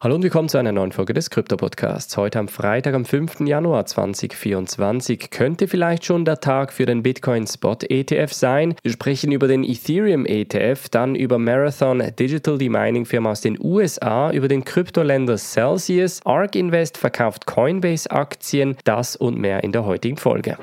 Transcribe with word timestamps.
Hallo 0.00 0.14
und 0.14 0.22
willkommen 0.22 0.48
zu 0.48 0.58
einer 0.58 0.70
neuen 0.70 0.92
Folge 0.92 1.12
des 1.12 1.28
Krypto-Podcasts. 1.28 2.16
Heute 2.16 2.38
am 2.38 2.46
Freitag, 2.46 2.94
am 2.94 3.04
5. 3.04 3.40
Januar 3.40 3.84
2024, 3.84 5.28
könnte 5.30 5.66
vielleicht 5.66 6.04
schon 6.04 6.24
der 6.24 6.38
Tag 6.38 6.72
für 6.72 6.86
den 6.86 7.02
Bitcoin 7.02 7.48
Spot 7.48 7.78
ETF 7.80 8.32
sein. 8.32 8.76
Wir 8.84 8.92
sprechen 8.92 9.32
über 9.32 9.48
den 9.48 9.64
Ethereum 9.64 10.24
ETF, 10.24 10.88
dann 10.88 11.16
über 11.16 11.40
Marathon 11.40 12.00
Digital, 12.16 12.58
die 12.58 12.68
Mining-Firma 12.68 13.32
aus 13.32 13.40
den 13.40 13.58
USA, 13.60 14.30
über 14.30 14.46
den 14.46 14.64
Kryptoländer 14.64 15.36
Celsius, 15.36 16.20
ARK 16.24 16.54
Invest 16.54 16.96
verkauft 16.96 17.46
Coinbase-Aktien, 17.46 18.76
das 18.84 19.16
und 19.16 19.36
mehr 19.36 19.64
in 19.64 19.72
der 19.72 19.84
heutigen 19.84 20.16
Folge. 20.16 20.58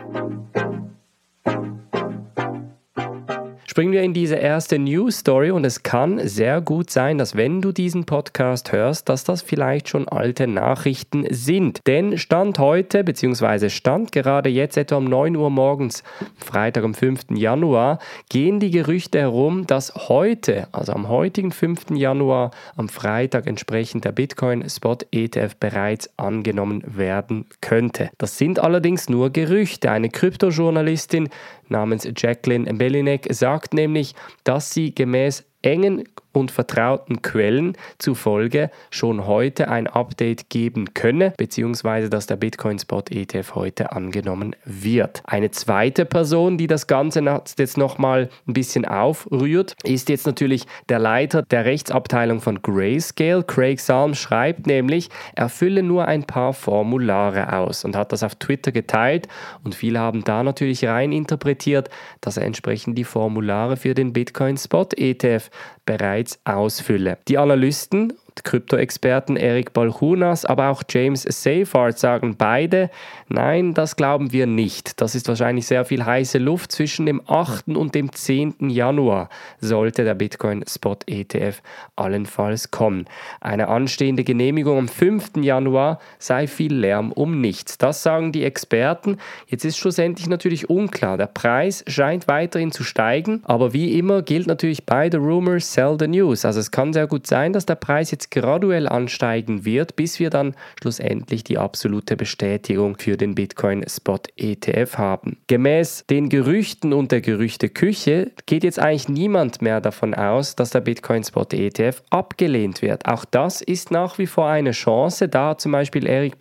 Springen 3.76 3.92
wir 3.92 4.04
in 4.04 4.14
diese 4.14 4.36
erste 4.36 4.80
News 4.80 5.18
Story 5.18 5.52
und 5.52 5.66
es 5.66 5.84
kann 5.84 6.26
sehr 6.26 6.62
gut 6.62 6.90
sein, 6.90 7.18
dass 7.18 7.36
wenn 7.36 7.62
du 7.62 7.74
diesen 7.74 8.06
Podcast 8.06 8.72
hörst, 8.72 9.10
dass 9.10 9.26
das 9.26 9.42
vielleicht 9.42 9.90
schon 9.90 10.08
alte 10.08 10.48
Nachrichten 10.48 11.26
sind. 11.30 11.82
Denn 11.86 12.18
Stand 12.18 12.58
heute, 12.58 13.04
beziehungsweise 13.04 13.70
Stand 13.70 14.14
gerade 14.14 14.48
jetzt 14.48 14.78
etwa 14.78 14.96
um 14.96 15.04
9 15.04 15.36
Uhr 15.36 15.50
morgens, 15.50 16.04
Freitag 16.38 16.86
am 16.86 16.94
5. 16.94 17.32
Januar, 17.32 18.00
gehen 18.30 18.62
die 18.62 18.72
Gerüchte 18.72 19.20
herum, 19.20 19.68
dass 19.68 19.94
heute, 20.08 20.70
also 20.72 20.94
am 20.94 21.10
heutigen 21.10 21.52
5. 21.52 21.88
Januar, 21.96 22.52
am 22.78 22.88
Freitag 22.88 23.46
entsprechend 23.46 24.06
der 24.06 24.14
Bitcoin 24.14 24.70
Spot 24.70 25.00
ETF 25.12 25.58
bereits 25.58 26.10
angenommen 26.16 26.82
werden 26.88 27.46
könnte. 27.60 28.10
Das 28.20 28.38
sind 28.38 28.58
allerdings 28.58 29.10
nur 29.10 29.32
Gerüchte. 29.32 29.92
Eine 29.92 30.10
Kryptojournalistin 30.10 31.28
namens 31.68 32.08
Jacqueline 32.16 32.74
Belinek 32.74 33.28
sagt 33.32 33.65
nämlich, 33.74 34.14
dass 34.44 34.72
sie 34.72 34.94
gemäß 34.94 35.46
engen 35.62 36.04
und 36.36 36.52
vertrauten 36.52 37.22
Quellen 37.22 37.78
zufolge 37.98 38.70
schon 38.90 39.26
heute 39.26 39.70
ein 39.70 39.88
Update 39.88 40.50
geben 40.50 40.94
könne, 40.94 41.34
beziehungsweise 41.38 42.10
dass 42.10 42.28
der 42.28 42.36
Bitcoin 42.36 42.80
Spot 42.80 43.04
ETF 43.10 43.56
heute 43.56 43.92
angenommen 43.92 44.56
wird. 44.66 45.22
Eine 45.26 45.52
zweite 45.52 46.06
Person, 46.06 46.58
die 46.58 46.68
das 46.68 46.88
Ganze 46.88 47.24
jetzt 47.58 47.78
nochmal 47.78 48.30
ein 48.48 48.54
bisschen 48.54 48.86
aufrührt, 48.86 49.76
ist 49.84 50.10
jetzt 50.10 50.26
natürlich 50.26 50.66
der 50.90 51.00
Leiter 51.00 51.44
der 51.44 51.66
Rechtsabteilung 51.66 52.42
von 52.42 52.62
Grayscale. 52.62 53.44
Craig 53.44 53.80
Salm 53.80 54.14
schreibt 54.14 54.68
nämlich, 54.68 55.10
er 55.36 55.50
fülle 55.50 55.84
nur 55.84 56.06
ein 56.08 56.24
paar 56.24 56.54
Formulare 56.54 57.54
aus 57.54 57.86
und 57.86 57.96
hat 57.96 58.12
das 58.12 58.24
auf 58.24 58.36
Twitter 58.36 58.72
geteilt 58.72 59.28
und 59.64 59.76
viele 59.76 60.00
haben 60.00 60.24
da 60.24 60.44
natürlich 60.44 60.86
rein 60.86 61.12
interpretiert, 61.12 61.90
dass 62.22 62.38
er 62.38 62.44
entsprechend 62.44 62.98
die 62.98 63.04
Formulare 63.04 63.78
für 63.78 63.94
den 63.94 64.14
Bitcoin 64.14 64.58
Spot 64.58 64.88
ETF 64.96 65.50
bereits 65.86 66.25
ausfülle. 66.44 67.18
Die 67.28 67.38
Analysten 67.38 68.14
Krypto-Experten 68.44 69.38
Eric 69.38 69.74
Balchunas, 69.74 70.46
aber 70.46 70.70
auch 70.70 70.84
James 70.90 71.24
Seyfarth 71.24 71.98
sagen 71.98 72.36
beide, 72.38 72.90
nein, 73.30 73.74
das 73.74 73.96
glauben 73.96 74.32
wir 74.32 74.46
nicht. 74.46 75.02
Das 75.02 75.16
ist 75.16 75.28
wahrscheinlich 75.28 75.68
sehr 75.68 75.86
viel 75.86 76.06
heiße 76.06 76.38
Luft. 76.38 76.72
Zwischen 76.72 77.06
dem 77.06 77.22
8. 77.26 77.70
und 77.70 77.96
dem 77.96 78.12
10. 78.12 78.70
Januar 78.70 79.30
sollte 79.60 80.04
der 80.04 80.16
Bitcoin 80.16 80.64
Spot 80.68 80.98
ETF 81.08 81.62
allenfalls 81.96 82.72
kommen. 82.72 83.06
Eine 83.42 83.68
anstehende 83.68 84.24
Genehmigung 84.24 84.78
am 84.78 84.88
5. 84.88 85.38
Januar 85.38 86.00
sei 86.20 86.48
viel 86.48 86.74
Lärm 86.74 87.12
um 87.12 87.40
nichts. 87.42 87.78
Das 87.78 88.04
sagen 88.04 88.32
die 88.32 88.44
Experten. 88.44 89.18
Jetzt 89.48 89.66
ist 89.66 89.78
schlussendlich 89.78 90.28
natürlich 90.28 90.70
unklar. 90.70 91.18
Der 91.18 91.28
Preis 91.28 91.84
scheint 91.88 92.28
weiterhin 92.28 92.72
zu 92.72 92.84
steigen, 92.84 93.42
aber 93.46 93.74
wie 93.74 93.98
immer 93.98 94.22
gilt 94.22 94.48
natürlich 94.48 94.86
bei 94.86 95.10
The 95.10 95.18
Rumors 95.18 95.74
Sell 95.74 95.98
the 96.00 96.08
News. 96.08 96.46
Also 96.46 96.60
es 96.60 96.72
kann 96.72 96.94
sehr 96.94 97.08
gut 97.08 97.28
sein, 97.28 97.54
dass 97.54 97.66
der 97.66 97.76
Preis 97.76 98.12
jetzt 98.12 98.25
graduell 98.30 98.88
ansteigen 98.88 99.66
wird, 99.66 99.96
bis 99.96 100.20
wir 100.20 100.30
dann 100.30 100.56
schlussendlich 100.80 101.44
die 101.44 101.58
absolute 101.58 102.16
Bestätigung 102.16 102.98
für 102.98 103.18
den 103.18 103.36
Bitcoin 103.36 103.84
Spot 103.88 104.20
ETF 104.36 104.98
haben. 104.98 105.38
Gemäß 105.48 106.06
den 106.10 106.30
Gerüchten 106.30 106.94
und 106.94 107.12
der 107.12 107.22
Gerüchteküche 107.22 108.32
geht 108.46 108.64
jetzt 108.64 108.80
eigentlich 108.80 109.10
niemand 109.10 109.62
mehr 109.62 109.82
davon 109.82 110.14
aus, 110.14 110.56
dass 110.56 110.72
der 110.72 110.82
Bitcoin 110.82 111.24
Spot 111.24 111.46
ETF 111.52 112.02
abgelehnt 112.10 112.82
wird. 112.82 113.08
Auch 113.08 113.26
das 113.26 113.62
ist 113.62 113.92
nach 113.92 114.18
wie 114.18 114.28
vor 114.28 114.48
eine 114.48 114.72
Chance. 114.72 115.28
Da 115.28 115.58
zum 115.58 115.72
Beispiel 115.72 116.08
Eric 116.08 116.36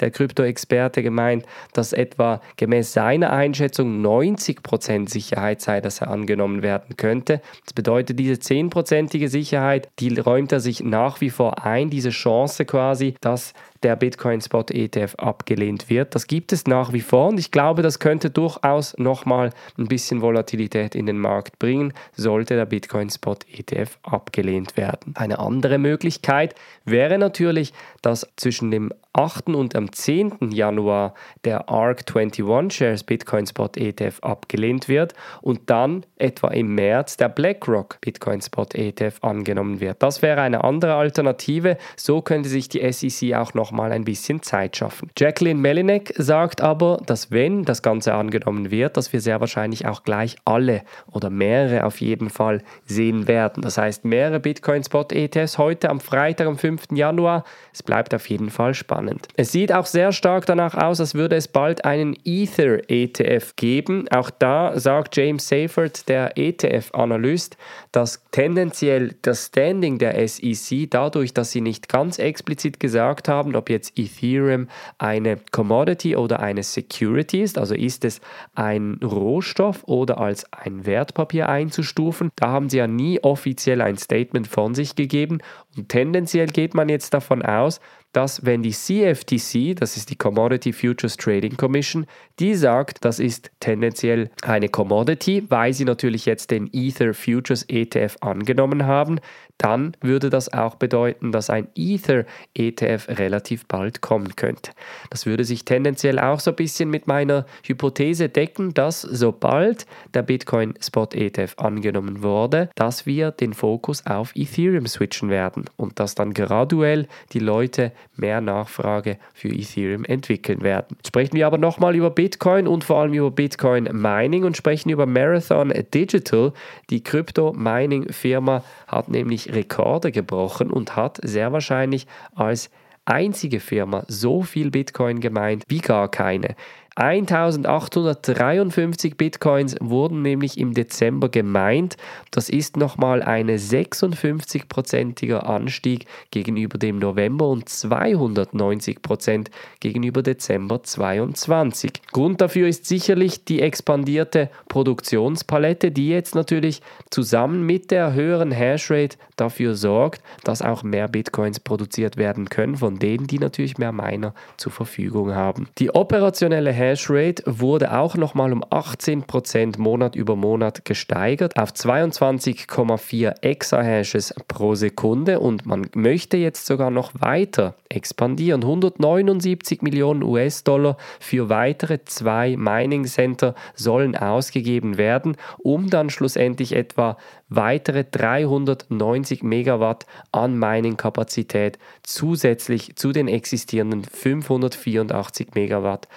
der 0.00 0.10
Krypto-Experte, 0.10 1.02
gemeint, 1.02 1.44
dass 1.72 1.92
etwa 1.92 2.40
gemäß 2.56 2.92
seiner 2.92 3.32
Einschätzung 3.32 4.04
90% 4.04 5.08
Sicherheit 5.08 5.60
sei, 5.60 5.80
dass 5.80 6.00
er 6.00 6.08
angenommen 6.08 6.62
werden 6.62 6.96
könnte. 6.96 7.40
Das 7.64 7.72
bedeutet, 7.72 8.18
diese 8.18 8.34
10%ige 8.34 9.28
Sicherheit, 9.28 9.88
die 9.98 10.18
räumt 10.18 10.52
er 10.52 10.60
sich 10.60 10.79
nach 10.82 11.20
wie 11.20 11.30
vor 11.30 11.64
ein, 11.64 11.90
diese 11.90 12.10
Chance 12.10 12.64
quasi, 12.64 13.14
dass 13.20 13.52
der 13.82 13.96
Bitcoin 13.96 14.40
Spot 14.40 14.64
ETF 14.68 15.14
abgelehnt 15.16 15.88
wird. 15.88 16.14
Das 16.14 16.26
gibt 16.26 16.52
es 16.52 16.66
nach 16.66 16.92
wie 16.92 17.00
vor 17.00 17.28
und 17.28 17.38
ich 17.38 17.50
glaube, 17.50 17.82
das 17.82 17.98
könnte 17.98 18.30
durchaus 18.30 18.96
nochmal 18.98 19.50
ein 19.78 19.88
bisschen 19.88 20.20
Volatilität 20.20 20.94
in 20.94 21.06
den 21.06 21.18
Markt 21.18 21.58
bringen, 21.58 21.92
sollte 22.14 22.56
der 22.56 22.66
Bitcoin 22.66 23.10
Spot 23.10 23.36
ETF 23.50 23.98
abgelehnt 24.02 24.76
werden. 24.76 25.14
Eine 25.16 25.38
andere 25.38 25.78
Möglichkeit 25.78 26.54
wäre 26.84 27.18
natürlich, 27.18 27.72
dass 28.02 28.26
zwischen 28.36 28.70
dem 28.70 28.92
8. 29.12 29.48
und 29.48 29.74
am 29.74 29.92
10. 29.92 30.52
Januar 30.52 31.14
der 31.44 31.68
ARC21 31.68 32.70
Shares 32.70 33.02
Bitcoin 33.02 33.44
Spot 33.44 33.70
ETF 33.74 34.20
abgelehnt 34.22 34.88
wird 34.88 35.14
und 35.42 35.68
dann 35.68 36.06
etwa 36.16 36.48
im 36.48 36.76
März 36.76 37.16
der 37.16 37.28
BlackRock 37.28 38.00
Bitcoin 38.00 38.40
Spot 38.40 38.66
ETF 38.72 39.18
angenommen 39.22 39.80
wird. 39.80 40.00
Das 40.02 40.22
wäre 40.22 40.42
eine 40.42 40.62
andere 40.62 40.94
Alternative. 40.94 41.76
So 41.96 42.22
könnte 42.22 42.48
sich 42.48 42.68
die 42.68 42.92
SEC 42.92 43.34
auch 43.34 43.52
noch 43.54 43.69
mal 43.72 43.92
ein 43.92 44.04
bisschen 44.04 44.42
Zeit 44.42 44.76
schaffen. 44.76 45.10
Jacqueline 45.16 45.60
Melinek 45.60 46.12
sagt 46.16 46.60
aber, 46.60 47.00
dass 47.06 47.30
wenn 47.30 47.64
das 47.64 47.82
Ganze 47.82 48.14
angenommen 48.14 48.70
wird, 48.70 48.96
dass 48.96 49.12
wir 49.12 49.20
sehr 49.20 49.40
wahrscheinlich 49.40 49.86
auch 49.86 50.02
gleich 50.02 50.36
alle 50.44 50.82
oder 51.12 51.30
mehrere 51.30 51.84
auf 51.84 52.00
jeden 52.00 52.30
Fall 52.30 52.62
sehen 52.86 53.28
werden. 53.28 53.62
Das 53.62 53.78
heißt, 53.78 54.04
mehrere 54.04 54.40
Bitcoin 54.40 54.84
Spot 54.84 55.06
ETFs 55.10 55.58
heute 55.58 55.90
am 55.90 56.00
Freitag, 56.00 56.46
am 56.46 56.58
5. 56.58 56.92
Januar. 56.92 57.44
Es 57.72 57.82
bleibt 57.82 58.14
auf 58.14 58.28
jeden 58.28 58.50
Fall 58.50 58.74
spannend. 58.74 59.28
Es 59.36 59.52
sieht 59.52 59.72
auch 59.72 59.86
sehr 59.86 60.12
stark 60.12 60.46
danach 60.46 60.74
aus, 60.74 61.00
als 61.00 61.14
würde 61.14 61.36
es 61.36 61.48
bald 61.48 61.84
einen 61.84 62.16
Ether 62.24 62.80
ETF 62.88 63.56
geben. 63.56 64.06
Auch 64.10 64.30
da 64.30 64.78
sagt 64.78 65.16
James 65.16 65.46
Seyfert, 65.48 66.08
der 66.08 66.36
ETF-Analyst, 66.36 67.56
dass 67.92 68.22
tendenziell 68.30 69.14
das 69.22 69.46
Standing 69.46 69.98
der 69.98 70.26
SEC 70.26 70.90
dadurch, 70.90 71.34
dass 71.34 71.50
sie 71.50 71.60
nicht 71.60 71.88
ganz 71.88 72.18
explizit 72.18 72.80
gesagt 72.80 73.28
haben, 73.28 73.52
ob 73.60 73.68
jetzt 73.68 73.98
Ethereum 73.98 74.68
eine 74.96 75.36
Commodity 75.52 76.16
oder 76.16 76.40
eine 76.40 76.62
Security 76.62 77.42
ist, 77.42 77.58
also 77.58 77.74
ist 77.74 78.06
es 78.06 78.22
ein 78.54 78.98
Rohstoff 79.04 79.84
oder 79.84 80.18
als 80.18 80.50
ein 80.52 80.86
Wertpapier 80.86 81.50
einzustufen, 81.50 82.30
da 82.36 82.48
haben 82.48 82.70
sie 82.70 82.78
ja 82.78 82.86
nie 82.86 83.20
offiziell 83.20 83.82
ein 83.82 83.98
Statement 83.98 84.46
von 84.46 84.74
sich 84.74 84.96
gegeben 84.96 85.38
und 85.76 85.88
tendenziell 85.88 86.48
geht 86.48 86.74
man 86.74 86.88
jetzt 86.88 87.14
davon 87.14 87.42
aus, 87.42 87.80
dass 88.12 88.44
wenn 88.44 88.62
die 88.62 88.72
CFTC, 88.72 89.76
das 89.76 89.96
ist 89.96 90.10
die 90.10 90.16
Commodity 90.16 90.72
Futures 90.72 91.16
Trading 91.16 91.56
Commission, 91.56 92.06
die 92.40 92.54
sagt, 92.54 93.04
das 93.04 93.20
ist 93.20 93.52
tendenziell 93.60 94.30
eine 94.42 94.68
Commodity, 94.68 95.44
weil 95.48 95.72
sie 95.72 95.84
natürlich 95.84 96.26
jetzt 96.26 96.50
den 96.50 96.68
Ether 96.72 97.14
Futures 97.14 97.64
ETF 97.68 98.16
angenommen 98.20 98.86
haben, 98.86 99.20
dann 99.58 99.92
würde 100.00 100.30
das 100.30 100.52
auch 100.52 100.74
bedeuten, 100.74 101.32
dass 101.32 101.50
ein 101.50 101.68
Ether 101.76 102.24
ETF 102.54 103.08
relativ 103.08 103.66
bald 103.66 104.00
kommen 104.00 104.34
könnte. 104.34 104.72
Das 105.10 105.26
würde 105.26 105.44
sich 105.44 105.64
tendenziell 105.64 106.18
auch 106.18 106.40
so 106.40 106.50
ein 106.50 106.56
bisschen 106.56 106.90
mit 106.90 107.06
meiner 107.06 107.46
Hypothese 107.64 108.28
decken, 108.28 108.74
dass 108.74 109.02
sobald 109.02 109.86
der 110.14 110.22
Bitcoin 110.22 110.74
Spot 110.80 111.08
ETF 111.12 111.54
angenommen 111.58 112.22
wurde, 112.22 112.70
dass 112.74 113.06
wir 113.06 113.30
den 113.30 113.52
Fokus 113.52 114.06
auf 114.06 114.32
Ethereum 114.34 114.86
switchen 114.86 115.28
werden 115.28 115.59
und 115.76 115.98
dass 115.98 116.14
dann 116.14 116.34
graduell 116.34 117.08
die 117.32 117.38
Leute 117.38 117.92
mehr 118.16 118.40
Nachfrage 118.40 119.18
für 119.34 119.48
Ethereum 119.48 120.04
entwickeln 120.04 120.62
werden. 120.62 120.96
sprechen 121.06 121.34
wir 121.34 121.46
aber 121.46 121.58
nochmal 121.58 121.96
über 121.96 122.10
Bitcoin 122.10 122.66
und 122.66 122.84
vor 122.84 123.00
allem 123.00 123.14
über 123.14 123.30
Bitcoin 123.30 123.84
Mining 123.92 124.44
und 124.44 124.56
sprechen 124.56 124.90
über 124.90 125.06
Marathon 125.06 125.72
Digital. 125.92 126.52
Die 126.90 127.02
Krypto-Mining-Firma 127.02 128.62
hat 128.86 129.08
nämlich 129.08 129.52
Rekorde 129.54 130.12
gebrochen 130.12 130.70
und 130.70 130.96
hat 130.96 131.18
sehr 131.22 131.52
wahrscheinlich 131.52 132.06
als 132.34 132.70
einzige 133.04 133.60
Firma 133.60 134.04
so 134.08 134.42
viel 134.42 134.70
Bitcoin 134.70 135.20
gemeint 135.20 135.64
wie 135.68 135.80
gar 135.80 136.10
keine. 136.10 136.54
1853 136.96 139.16
Bitcoins 139.16 139.76
wurden 139.80 140.22
nämlich 140.22 140.58
im 140.58 140.74
Dezember 140.74 141.28
gemeint. 141.28 141.96
Das 142.30 142.48
ist 142.48 142.76
nochmal 142.76 143.22
ein 143.22 143.48
56-prozentiger 143.48 145.46
Anstieg 145.46 146.06
gegenüber 146.30 146.78
dem 146.78 146.98
November 146.98 147.48
und 147.48 147.68
290 147.68 149.02
Prozent 149.02 149.50
gegenüber 149.78 150.22
Dezember 150.22 150.82
22. 150.82 151.92
Grund 152.12 152.40
dafür 152.40 152.66
ist 152.68 152.86
sicherlich 152.86 153.44
die 153.44 153.62
expandierte 153.62 154.50
Produktionspalette, 154.68 155.92
die 155.92 156.08
jetzt 156.08 156.34
natürlich 156.34 156.82
zusammen 157.10 157.64
mit 157.64 157.90
der 157.90 158.14
höheren 158.14 158.50
Hashrate 158.50 159.18
dafür 159.36 159.74
sorgt, 159.74 160.22
dass 160.44 160.62
auch 160.62 160.82
mehr 160.82 161.08
Bitcoins 161.08 161.60
produziert 161.60 162.16
werden 162.16 162.48
können, 162.48 162.76
von 162.76 162.98
denen, 162.98 163.26
die 163.26 163.38
natürlich 163.38 163.76
mehr 163.78 163.92
Miner 163.92 164.34
zur 164.56 164.72
Verfügung 164.72 165.34
haben. 165.34 165.68
Die 165.78 165.94
operationelle 165.94 166.72
Hashrate 166.80 167.42
wurde 167.46 167.92
auch 167.92 168.16
nochmal 168.16 168.52
um 168.52 168.64
18% 168.64 169.78
Monat 169.78 170.16
über 170.16 170.34
Monat 170.34 170.86
gesteigert 170.86 171.58
auf 171.58 171.72
22,4 171.72 173.42
Exahashes 173.42 174.34
pro 174.48 174.74
Sekunde 174.74 175.40
und 175.40 175.66
man 175.66 175.88
möchte 175.94 176.38
jetzt 176.38 176.64
sogar 176.64 176.90
noch 176.90 177.12
weiter 177.20 177.74
expandieren. 177.90 178.62
179 178.62 179.82
Millionen 179.82 180.22
US-Dollar 180.22 180.96
für 181.20 181.50
weitere 181.50 182.02
zwei 182.04 182.56
Mining 182.56 183.04
Center 183.04 183.54
sollen 183.74 184.16
ausgegeben 184.16 184.96
werden, 184.96 185.36
um 185.58 185.90
dann 185.90 186.08
schlussendlich 186.08 186.74
etwa 186.74 187.18
weitere 187.50 188.04
390 188.04 189.42
Megawatt 189.42 190.06
an 190.32 190.58
Mining-Kapazität 190.58 191.78
zusätzlich 192.02 192.96
zu 192.96 193.12
den 193.12 193.28
existierenden 193.28 194.04
584 194.04 195.48
Megawatt 195.54 196.08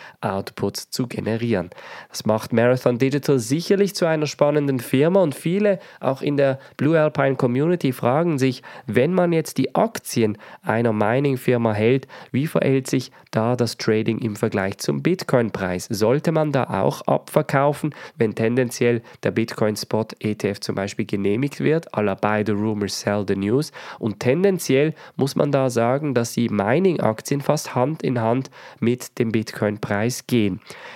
Outputs 0.54 0.90
zu 0.90 1.08
generieren. 1.08 1.70
Das 2.10 2.26
macht 2.26 2.54
Marathon 2.54 2.98
Digital 2.98 3.40
sicherlich 3.40 3.96
zu 3.96 4.06
einer 4.06 4.28
spannenden 4.28 4.80
Firma 4.80 5.22
und 5.22 5.36
viele 5.36 5.80
auch 6.00 6.22
in 6.22 6.38
der 6.38 6.60
Blue 6.78 7.00
Alpine 7.00 7.36
Community 7.36 7.92
fragen 7.92 8.38
sich, 8.38 8.62
wenn 8.86 9.14
man 9.14 9.34
jetzt 9.34 9.58
die 9.58 9.76
Aktien 9.76 10.38
einer 10.62 10.94
Mining-Firma 10.94 11.74
hält, 11.74 12.08
wie 12.32 12.48
verhält 12.48 12.88
sich 12.88 13.12
da 13.32 13.56
das 13.56 13.78
Trading 13.78 14.20
im 14.20 14.36
Vergleich 14.36 14.78
zum 14.78 15.02
Bitcoin-Preis? 15.02 15.88
Sollte 15.90 16.32
man 16.32 16.52
da 16.52 16.66
auch 16.66 17.02
abverkaufen, 17.02 17.96
wenn 18.18 18.36
tendenziell 18.36 19.02
der 19.24 19.32
Bitcoin-Spot 19.32 20.08
ETF 20.20 20.60
zum 20.60 20.76
Beispiel 20.76 21.06
genehmigt 21.06 21.60
wird, 21.60 21.94
à 21.94 22.02
la 22.02 22.16
buy 22.16 22.44
the 22.46 22.52
rumors, 22.52 23.00
sell 23.00 23.26
the 23.28 23.36
news. 23.36 23.72
Und 24.00 24.20
tendenziell 24.20 24.94
muss 25.16 25.36
man 25.36 25.52
da 25.52 25.70
sagen, 25.70 26.14
dass 26.14 26.34
die 26.34 26.50
Mining-Aktien 26.50 27.42
fast 27.42 27.76
Hand 27.76 28.04
in 28.04 28.22
Hand 28.22 28.52
mit 28.80 29.18
dem 29.18 29.32
Bitcoin-Preis 29.32 30.28
gehen. 30.28 30.43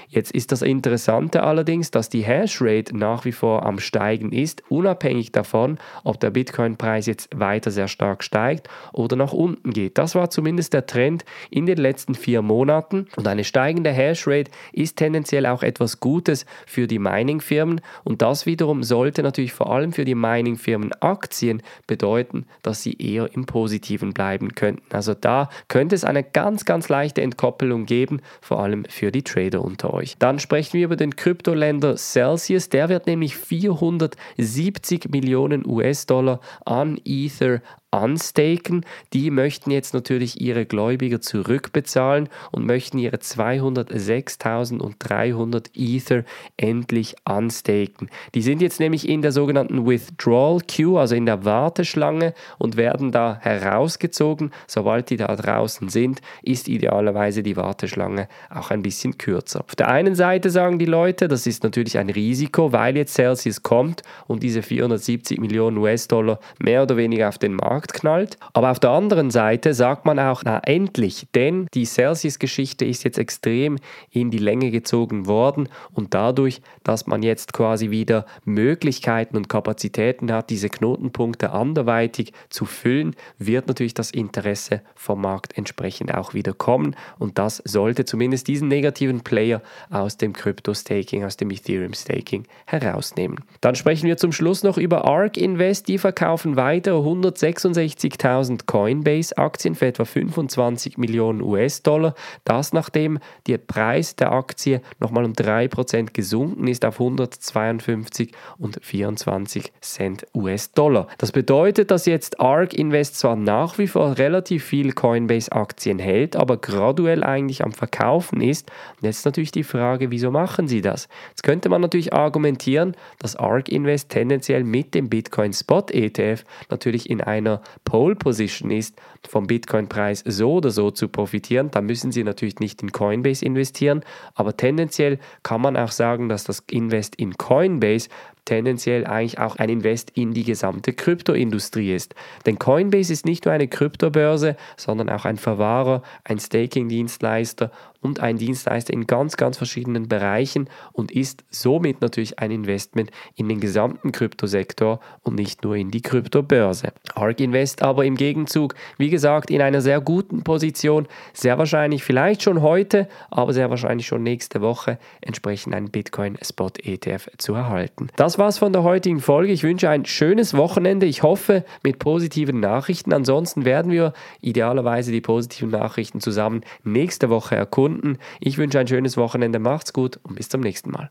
Jetzt 0.10 0.32
ist 0.32 0.54
das 0.54 0.62
Interessante 0.62 1.44
allerdings, 1.44 1.92
dass 1.92 2.10
die 2.10 2.22
Hashrate 2.22 2.96
nach 2.96 3.26
wie 3.26 3.34
vor 3.34 3.66
am 3.66 3.80
Steigen 3.80 4.32
ist, 4.32 4.64
unabhängig 4.70 5.34
davon, 5.34 5.78
ob 6.06 6.20
der 6.20 6.30
Bitcoin-Preis 6.30 7.08
jetzt 7.08 7.30
weiter 7.38 7.72
sehr 7.72 7.90
stark 7.90 8.24
steigt 8.24 8.70
oder 8.94 9.18
nach 9.18 9.34
unten 9.34 9.72
geht. 9.72 9.98
Das 9.98 10.16
war 10.16 10.30
zumindest 10.30 10.74
der 10.74 10.86
Trend 10.86 11.26
in 11.50 11.66
den 11.66 11.78
letzten 11.78 12.16
vier 12.16 12.42
Monaten 12.42 13.08
und 13.18 13.28
eine 13.28 13.44
steigende 13.44 13.92
Hashrate 13.92 14.50
ist 14.72 14.96
tendenziell 14.96 15.46
auch 15.46 15.62
etwas 15.62 16.00
Gutes 16.00 16.46
für 16.66 16.88
die 16.88 17.00
Mining-Firmen 17.00 17.82
und 18.06 18.22
das 18.22 18.46
wiederum 18.46 18.84
sollte 18.84 19.24
natürlich 19.24 19.54
vor 19.54 19.72
allem 19.72 19.92
für 19.92 20.06
die 20.06 20.16
Mining-Firmen 20.16 20.94
Aktien 21.02 21.62
bedeuten, 21.86 22.46
dass 22.64 22.82
sie 22.82 22.94
eher 22.94 23.34
im 23.34 23.46
Positiven 23.46 24.14
bleiben 24.14 24.56
könnten. 24.56 24.96
Also 24.96 25.14
da 25.14 25.50
könnte 25.68 25.96
es 25.96 26.06
eine 26.06 26.24
ganz, 26.24 26.64
ganz 26.64 26.88
leichte 26.88 27.22
Entkoppelung 27.22 27.86
geben, 27.86 28.22
vor 28.40 28.62
allem 28.62 28.86
für 28.86 29.12
die 29.12 29.24
Trader 29.24 29.37
unter 29.62 29.94
euch. 29.94 30.16
Dann 30.20 30.40
sprechen 30.40 30.74
wir 30.74 30.86
über 30.86 30.96
den 30.96 31.16
Kryptoländer 31.16 31.96
Celsius. 31.96 32.70
Der 32.70 32.90
wird 32.90 33.08
nämlich 33.08 33.38
470 33.38 35.10
Millionen 35.10 35.66
US-Dollar 35.66 36.40
an 36.66 37.00
Ether 37.06 37.62
unstaken. 37.92 38.86
Die 39.14 39.30
möchten 39.32 39.72
jetzt 39.72 39.94
natürlich 39.94 40.42
ihre 40.42 40.66
Gläubiger 40.66 41.22
zurückbezahlen 41.22 42.28
und 42.52 42.66
möchten 42.66 42.98
ihre 42.98 43.16
206.300 43.18 45.68
Ether 45.74 46.26
endlich 46.58 47.16
unstaken. 47.24 48.10
Die 48.36 48.42
sind 48.42 48.62
jetzt 48.62 48.82
nämlich 48.82 49.08
in 49.08 49.22
der 49.22 49.32
sogenannten 49.32 49.88
Withdrawal 49.88 50.60
Queue, 50.68 51.00
also 51.00 51.16
in 51.16 51.26
der 51.26 51.46
Warteschlange 51.46 52.34
und 52.58 52.76
werden 52.76 53.14
da 53.14 53.40
herausgezogen. 53.42 54.52
Sobald 54.68 55.10
die 55.10 55.18
da 55.18 55.36
draußen 55.36 55.90
sind, 55.90 56.22
ist 56.44 56.68
idealerweise 56.68 57.42
die 57.42 57.56
Warteschlange 57.56 58.28
auch 58.50 58.70
ein 58.70 58.82
bisschen 58.82 59.18
kürzer. 59.18 59.62
Auf 59.62 59.76
der 59.76 59.88
einen 59.88 60.16
Seite 60.16 60.50
sagen 60.50 60.78
die 60.78 60.86
Leute, 60.86 61.30
das 61.30 61.48
ist 61.48 61.64
natürlich 61.64 61.98
ein 61.98 62.10
Risiko, 62.10 62.74
weil 62.74 62.98
jetzt 62.98 63.14
Celsius 63.14 63.64
kommt 63.64 64.02
und 64.28 64.44
diese 64.44 64.62
470 64.62 65.40
Millionen 65.40 65.78
US-Dollar 65.78 66.42
mehr 66.60 66.84
oder 66.84 66.98
weniger 66.98 67.30
auf 67.30 67.38
den 67.38 67.54
Markt 67.54 67.77
Markt 67.78 67.94
knallt. 67.94 68.38
Aber 68.54 68.72
auf 68.72 68.80
der 68.80 68.90
anderen 68.90 69.30
Seite 69.30 69.76
sagt 69.76 70.06
man 70.06 70.18
auch, 70.18 70.42
na 70.44 70.58
endlich, 70.64 71.28
denn 71.36 71.68
die 71.76 71.86
Celsius-Geschichte 71.86 72.86
ist 72.86 73.04
jetzt 73.04 73.20
extrem 73.20 73.78
in 74.10 74.32
die 74.32 74.40
Länge 74.40 74.72
gezogen 74.72 75.28
worden 75.28 75.70
und 75.94 76.16
dadurch, 76.16 76.62
dass 76.84 77.06
man 77.06 77.22
jetzt 77.22 77.54
quasi 77.54 77.92
wieder 77.92 78.26
Möglichkeiten 78.46 79.38
und 79.38 79.48
Kapazitäten 79.48 80.32
hat, 80.32 80.50
diese 80.50 80.70
Knotenpunkte 80.70 81.52
anderweitig 81.52 82.34
zu 82.50 82.66
füllen, 82.66 83.16
wird 83.38 83.68
natürlich 83.68 83.94
das 83.94 84.10
Interesse 84.10 84.82
vom 84.96 85.22
Markt 85.22 85.56
entsprechend 85.56 86.16
auch 86.16 86.34
wieder 86.34 86.54
kommen 86.54 86.96
und 87.20 87.38
das 87.38 87.62
sollte 87.64 88.06
zumindest 88.06 88.48
diesen 88.48 88.70
negativen 88.70 89.22
Player 89.22 89.62
aus 89.92 90.18
dem 90.18 90.34
Crypto-Staking, 90.34 91.24
aus 91.24 91.38
dem 91.38 91.52
Ethereum-Staking 91.52 92.46
herausnehmen. 92.66 93.38
Dann 93.62 93.76
sprechen 93.76 94.08
wir 94.08 94.18
zum 94.18 94.32
Schluss 94.32 94.64
noch 94.64 94.80
über 94.80 95.06
ARK 95.06 95.38
Invest, 95.38 95.88
die 95.88 96.00
verkaufen 96.00 96.56
weitere 96.56 96.98
106 96.98 97.67
66.000 97.74 98.66
Coinbase-Aktien 98.66 99.76
für 99.76 99.88
etwa 99.88 100.06
25 100.06 100.98
Millionen 100.98 101.42
US-Dollar. 101.42 102.14
Das 102.44 102.74
nachdem 102.74 103.20
der 103.48 103.58
Preis 103.58 104.16
der 104.16 104.32
Aktie 104.32 104.82
nochmal 105.00 105.26
um 105.26 105.34
3% 105.34 106.14
gesunken 106.14 106.68
ist 106.68 106.86
auf 106.86 107.00
152 107.00 108.32
und 108.58 108.80
24 108.82 109.72
Cent 109.82 110.26
US-Dollar. 110.34 111.08
Das 111.18 111.32
bedeutet, 111.32 111.92
dass 111.92 112.06
jetzt 112.06 112.40
ARK 112.40 112.74
Invest 112.74 113.18
zwar 113.20 113.36
nach 113.36 113.78
wie 113.78 113.88
vor 113.88 114.18
relativ 114.18 114.64
viel 114.64 114.94
Coinbase-Aktien 114.94 116.00
hält, 116.00 116.36
aber 116.36 116.58
graduell 116.58 117.24
eigentlich 117.24 117.64
am 117.64 117.72
Verkaufen 117.72 118.42
ist. 118.42 118.70
Und 118.98 119.06
jetzt 119.06 119.26
natürlich 119.26 119.52
die 119.52 119.64
Frage, 119.64 120.12
wieso 120.12 120.32
machen 120.32 120.68
sie 120.68 120.82
das? 120.82 121.08
Jetzt 121.30 121.44
könnte 121.44 121.70
man 121.70 121.82
natürlich 121.82 122.14
argumentieren, 122.14 122.96
dass 123.20 123.36
ARK 123.36 123.70
Invest 123.70 124.10
tendenziell 124.10 124.64
mit 124.64 124.94
dem 124.94 125.10
Bitcoin 125.10 125.54
Spot 125.54 125.86
ETF 125.90 126.44
natürlich 126.70 127.10
in 127.10 127.22
einer 127.22 127.57
Pole 127.84 128.16
Position 128.16 128.72
ist, 128.72 129.00
vom 129.28 129.48
Bitcoin-Preis 129.48 130.24
so 130.26 130.54
oder 130.54 130.72
so 130.72 130.92
zu 130.92 131.08
profitieren, 131.08 131.72
dann 131.72 131.86
müssen 131.86 132.12
Sie 132.12 132.24
natürlich 132.24 132.60
nicht 132.60 132.82
in 132.82 132.92
Coinbase 132.92 133.46
investieren, 133.46 134.04
aber 134.36 134.56
tendenziell 134.56 135.20
kann 135.44 135.62
man 135.62 135.78
auch 135.78 135.92
sagen, 135.92 136.30
dass 136.30 136.44
das 136.44 136.64
Invest 136.70 137.16
in 137.16 137.38
Coinbase 137.38 138.10
tendenziell 138.48 139.06
eigentlich 139.06 139.40
auch 139.40 139.58
ein 139.58 139.70
Invest 139.70 140.12
in 140.12 140.34
die 140.34 140.46
gesamte 140.46 140.94
Kryptoindustrie 140.94 141.94
ist. 141.94 142.16
Denn 142.46 142.58
Coinbase 142.58 143.12
ist 143.12 143.26
nicht 143.26 143.46
nur 143.46 143.54
eine 143.54 143.68
Kryptobörse, 143.68 144.56
sondern 144.78 145.10
auch 145.10 145.26
ein 145.26 145.38
Verwahrer, 145.38 146.02
ein 146.24 146.40
Staking-Dienstleister 146.40 147.72
und 148.02 148.20
ein 148.20 148.38
Dienstleister 148.38 148.94
in 148.94 149.08
ganz, 149.08 149.38
ganz 149.38 149.58
verschiedenen 149.58 150.08
Bereichen 150.08 150.70
und 150.94 151.12
ist 151.12 151.44
somit 151.50 152.02
natürlich 152.02 152.40
ein 152.40 152.52
Investment 152.52 153.12
in 153.36 153.50
den 153.50 153.60
gesamten 153.60 154.12
Kryptosektor 154.12 155.00
und 155.24 155.36
nicht 155.36 155.64
nur 155.64 155.76
in 155.76 155.92
die 155.92 156.02
Kryptobörse. 156.02 156.94
ARK 157.16 157.40
Invest 157.40 157.82
aber 157.82 158.06
im 158.06 158.16
Gegenzug, 158.16 158.76
wie 158.98 159.10
gesagt, 159.10 159.52
in 159.52 159.62
einer 159.62 159.82
sehr 159.82 160.02
guten 160.02 160.44
Position, 160.44 161.08
sehr 161.34 161.58
wahrscheinlich 161.58 162.04
vielleicht 162.04 162.44
schon 162.44 162.62
heute, 162.62 163.08
aber 163.30 163.54
sehr 163.54 163.70
wahrscheinlich 163.70 164.08
schon 164.08 164.24
nächste 164.24 164.62
Woche 164.62 165.00
entsprechend 165.22 165.76
einen 165.76 165.90
Bitcoin 165.90 166.38
Spot 166.42 166.72
ETF 166.82 167.30
zu 167.38 167.54
erhalten. 167.54 168.08
Das 168.16 168.38
war's 168.38 168.58
von 168.58 168.74
der 168.74 168.84
heutigen 168.84 169.20
Folge. 169.20 169.54
Ich 169.54 169.64
wünsche 169.64 169.90
ein 169.90 170.06
schönes 170.06 170.56
Wochenende. 170.56 171.06
Ich 171.06 171.24
hoffe 171.24 171.64
mit 171.84 172.00
positiven 172.00 172.60
Nachrichten. 172.60 173.14
Ansonsten 173.14 173.66
werden 173.66 173.92
wir 173.92 174.14
idealerweise 174.42 175.12
die 175.12 175.22
positiven 175.22 175.70
Nachrichten 175.70 176.22
zusammen 176.22 176.62
nächste 176.84 177.30
Woche 177.30 177.56
erkunden. 177.56 177.97
Ich 178.40 178.58
wünsche 178.58 178.80
ein 178.80 178.88
schönes 178.88 179.18
Wochenende. 179.18 179.60
Macht's 179.60 179.94
gut 179.94 180.20
und 180.24 180.36
bis 180.36 180.50
zum 180.50 180.62
nächsten 180.62 180.92
Mal. 180.92 181.10